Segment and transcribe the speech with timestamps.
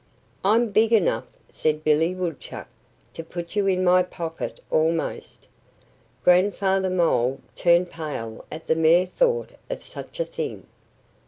[0.43, 2.67] "I'm big enough," said Billy Woodchuck,
[3.13, 5.47] "to put you in my pocket, almost."
[6.23, 10.65] Grandfather Mole turned pale at the mere thought of such a thing.